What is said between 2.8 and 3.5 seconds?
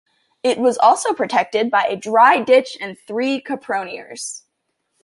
and three